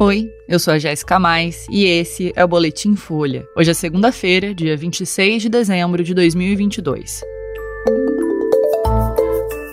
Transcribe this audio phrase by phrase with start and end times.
[0.00, 3.48] Oi, eu sou a Jéssica Mais e esse é o Boletim Folha.
[3.56, 7.20] Hoje é segunda-feira, dia 26 de dezembro de 2022.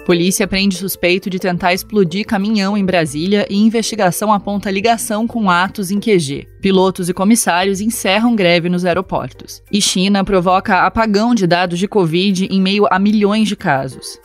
[0.04, 5.92] Polícia prende suspeito de tentar explodir caminhão em Brasília e investigação aponta ligação com atos
[5.92, 6.48] em QG.
[6.60, 9.62] Pilotos e comissários encerram greve nos aeroportos.
[9.72, 14.20] E China provoca apagão de dados de Covid em meio a milhões de casos.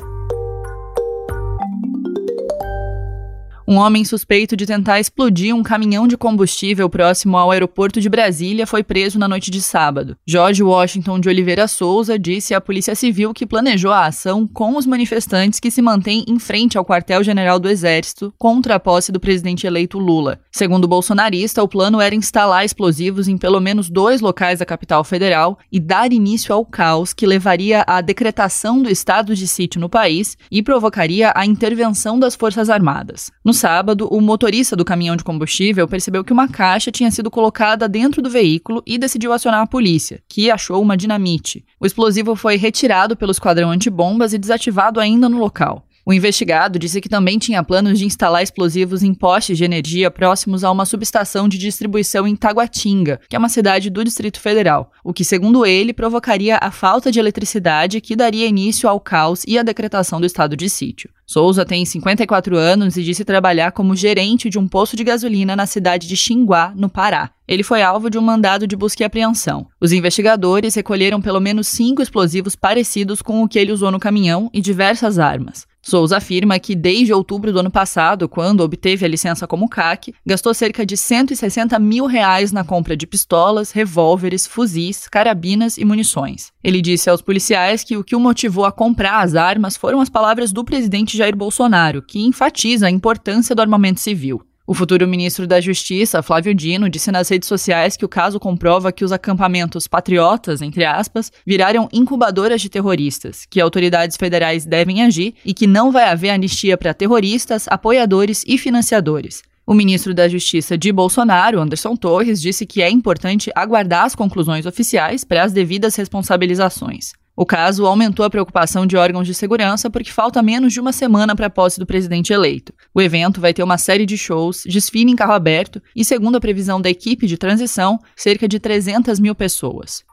[3.70, 8.66] Um homem suspeito de tentar explodir um caminhão de combustível próximo ao aeroporto de Brasília
[8.66, 10.16] foi preso na noite de sábado.
[10.26, 14.86] Jorge Washington de Oliveira Souza disse à Polícia Civil que planejou a ação com os
[14.86, 19.68] manifestantes que se mantêm em frente ao quartel-general do Exército contra a posse do presidente
[19.68, 20.40] eleito Lula.
[20.50, 25.04] Segundo o bolsonarista, o plano era instalar explosivos em pelo menos dois locais da capital
[25.04, 29.88] federal e dar início ao caos que levaria à decretação do estado de sítio no
[29.88, 33.30] país e provocaria a intervenção das Forças Armadas.
[33.44, 37.86] No sábado, o motorista do caminhão de combustível percebeu que uma caixa tinha sido colocada
[37.86, 41.62] dentro do veículo e decidiu acionar a polícia, que achou uma dinamite.
[41.78, 45.84] O explosivo foi retirado pelo esquadrão antibombas e desativado ainda no local.
[46.04, 50.64] O investigado disse que também tinha planos de instalar explosivos em postes de energia próximos
[50.64, 55.12] a uma subestação de distribuição em Taguatinga, que é uma cidade do Distrito Federal, o
[55.12, 59.62] que, segundo ele, provocaria a falta de eletricidade que daria início ao caos e à
[59.62, 61.10] decretação do estado de sítio.
[61.26, 65.64] Souza tem 54 anos e disse trabalhar como gerente de um posto de gasolina na
[65.64, 67.30] cidade de Xinguá, no Pará.
[67.46, 69.66] Ele foi alvo de um mandado de busca e apreensão.
[69.80, 74.50] Os investigadores recolheram pelo menos cinco explosivos parecidos com o que ele usou no caminhão
[74.52, 75.69] e diversas armas.
[75.82, 80.52] Souza afirma que desde outubro do ano passado, quando obteve a licença como CAC, gastou
[80.52, 86.52] cerca de 160 mil reais na compra de pistolas, revólveres, fuzis, carabinas e munições.
[86.62, 90.10] Ele disse aos policiais que o que o motivou a comprar as armas foram as
[90.10, 94.42] palavras do presidente Jair Bolsonaro, que enfatiza a importância do armamento civil.
[94.66, 98.92] O futuro ministro da Justiça, Flávio Dino, disse nas redes sociais que o caso comprova
[98.92, 105.34] que os acampamentos patriotas, entre aspas, viraram incubadoras de terroristas, que autoridades federais devem agir
[105.44, 109.42] e que não vai haver anistia para terroristas, apoiadores e financiadores.
[109.66, 114.66] O ministro da Justiça de Bolsonaro, Anderson Torres, disse que é importante aguardar as conclusões
[114.66, 117.12] oficiais para as devidas responsabilizações.
[117.40, 121.34] O caso aumentou a preocupação de órgãos de segurança porque falta menos de uma semana
[121.34, 122.74] para a posse do presidente eleito.
[122.92, 126.40] O evento vai ter uma série de shows, desfile em carro aberto e, segundo a
[126.40, 130.04] previsão da equipe de transição, cerca de 300 mil pessoas.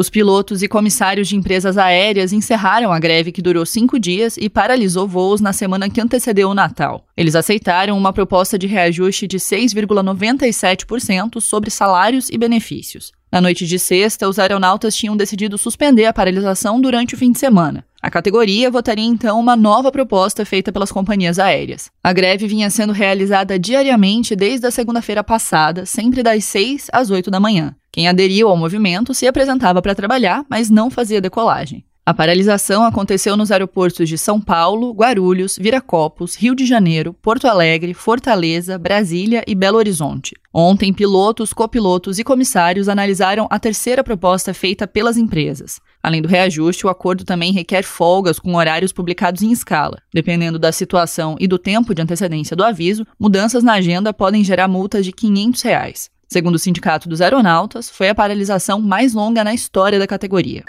[0.00, 4.48] Os pilotos e comissários de empresas aéreas encerraram a greve que durou cinco dias e
[4.48, 7.04] paralisou voos na semana que antecedeu o Natal.
[7.14, 13.12] Eles aceitaram uma proposta de reajuste de 6,97% sobre salários e benefícios.
[13.30, 17.38] Na noite de sexta, os aeronautas tinham decidido suspender a paralisação durante o fim de
[17.38, 17.84] semana.
[18.00, 21.90] A categoria votaria então uma nova proposta feita pelas companhias aéreas.
[22.02, 27.30] A greve vinha sendo realizada diariamente desde a segunda-feira passada, sempre das 6 às 8
[27.30, 27.76] da manhã.
[27.92, 31.84] Quem aderiu ao movimento se apresentava para trabalhar, mas não fazia decolagem.
[32.10, 37.94] A paralisação aconteceu nos aeroportos de São Paulo, Guarulhos, Viracopos, Rio de Janeiro, Porto Alegre,
[37.94, 40.34] Fortaleza, Brasília e Belo Horizonte.
[40.52, 45.78] Ontem, pilotos, copilotos e comissários analisaram a terceira proposta feita pelas empresas.
[46.02, 49.98] Além do reajuste, o acordo também requer folgas com horários publicados em escala.
[50.12, 54.66] Dependendo da situação e do tempo de antecedência do aviso, mudanças na agenda podem gerar
[54.66, 56.10] multas de 500 reais.
[56.32, 60.62] Segundo o Sindicato dos Aeronautas, foi a paralisação mais longa na história da categoria.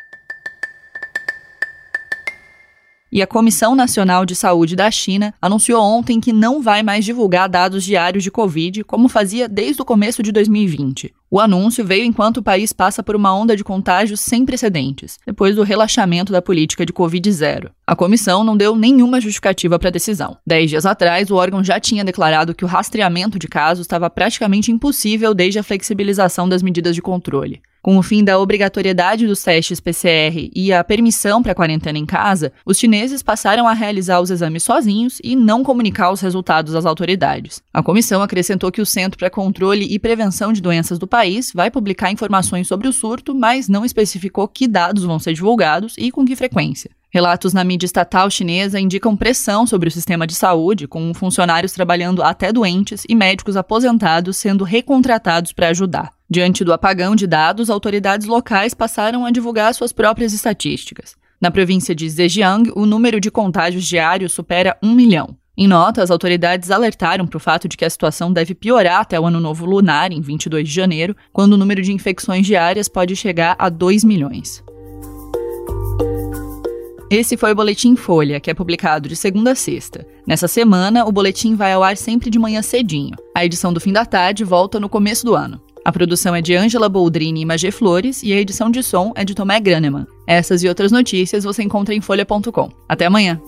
[3.11, 7.47] E a Comissão Nacional de Saúde da China anunciou ontem que não vai mais divulgar
[7.47, 11.13] dados diários de Covid, como fazia desde o começo de 2020.
[11.33, 15.55] O anúncio veio enquanto o país passa por uma onda de contágios sem precedentes, depois
[15.55, 17.69] do relaxamento da política de Covid-0.
[17.87, 20.35] A comissão não deu nenhuma justificativa para a decisão.
[20.45, 24.73] Dez dias atrás, o órgão já tinha declarado que o rastreamento de casos estava praticamente
[24.73, 27.61] impossível desde a flexibilização das medidas de controle.
[27.81, 32.53] Com o fim da obrigatoriedade dos testes PCR e a permissão para quarentena em casa,
[32.63, 37.59] os chineses passaram a realizar os exames sozinhos e não comunicar os resultados às autoridades.
[37.73, 41.71] A comissão acrescentou que o Centro para Controle e Prevenção de Doenças do país vai
[41.71, 46.23] publicar informações sobre o surto, mas não especificou que dados vão ser divulgados e com
[46.23, 46.91] que frequência.
[47.13, 52.23] Relatos na mídia estatal chinesa indicam pressão sobre o sistema de saúde, com funcionários trabalhando
[52.23, 56.13] até doentes e médicos aposentados sendo recontratados para ajudar.
[56.29, 61.17] Diante do apagão de dados, autoridades locais passaram a divulgar suas próprias estatísticas.
[61.41, 65.35] Na província de Zhejiang, o número de contágios diários supera um milhão.
[65.57, 69.19] Em nota, as autoridades alertaram para o fato de que a situação deve piorar até
[69.19, 73.17] o ano novo lunar, em 22 de janeiro, quando o número de infecções diárias pode
[73.17, 74.63] chegar a 2 milhões.
[77.11, 80.07] Esse foi o Boletim Folha, que é publicado de segunda a sexta.
[80.25, 83.17] Nessa semana, o boletim vai ao ar sempre de manhã cedinho.
[83.35, 85.59] A edição do fim da tarde volta no começo do ano.
[85.83, 89.25] A produção é de Ângela Boldrini e Magê Flores e a edição de som é
[89.25, 90.07] de Tomé Graneman.
[90.25, 92.69] Essas e outras notícias você encontra em folha.com.
[92.87, 93.41] Até amanhã!